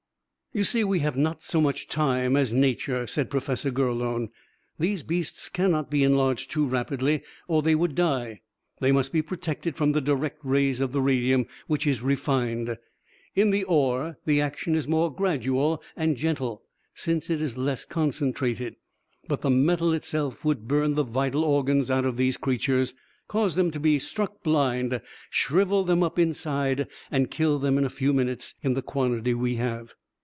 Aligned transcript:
"You 0.53 0.65
see, 0.65 0.83
we 0.83 0.99
have 0.99 1.15
not 1.15 1.41
so 1.41 1.61
much 1.61 1.87
time 1.87 2.35
as 2.35 2.53
nature," 2.53 3.07
said 3.07 3.29
Professor 3.29 3.71
Gurlone. 3.71 4.31
"These 4.77 5.01
beasts 5.01 5.47
cannot 5.47 5.89
be 5.89 6.03
enlarged 6.03 6.51
too 6.51 6.65
rapidly, 6.67 7.23
or 7.47 7.61
they 7.61 7.73
would 7.73 7.95
die. 7.95 8.41
They 8.81 8.91
must 8.91 9.13
be 9.13 9.21
protected 9.21 9.77
from 9.77 9.93
the 9.93 10.01
direct 10.01 10.39
rays 10.43 10.81
of 10.81 10.91
the 10.91 10.99
radium, 10.99 11.45
which 11.67 11.87
is 11.87 12.01
refined. 12.01 12.77
In 13.33 13.51
the 13.51 13.63
ore, 13.63 14.17
the 14.25 14.41
action 14.41 14.75
is 14.75 14.89
more 14.89 15.09
gradual 15.09 15.81
and 15.95 16.17
gentle, 16.17 16.63
since 16.93 17.29
it 17.29 17.41
is 17.41 17.57
less 17.57 17.85
concentrated. 17.85 18.75
But 19.29 19.39
the 19.43 19.49
metal 19.49 19.93
itself 19.93 20.43
would 20.43 20.67
burn 20.67 20.95
the 20.95 21.03
vital 21.05 21.45
organs 21.45 21.89
out 21.89 22.05
of 22.05 22.17
these 22.17 22.35
creatures, 22.35 22.93
cause 23.29 23.55
them 23.55 23.71
to 23.71 23.79
be 23.79 23.99
struck 23.99 24.43
blind, 24.43 24.99
shrivel 25.29 25.85
them 25.85 26.03
up 26.03 26.19
inside 26.19 26.89
and 27.09 27.31
kill 27.31 27.57
them 27.57 27.77
in 27.77 27.85
a 27.85 27.89
few 27.89 28.11
minutes 28.11 28.53
in 28.61 28.73
the 28.73 28.81
quantity 28.81 29.33
we 29.33 29.55
have. 29.55 29.93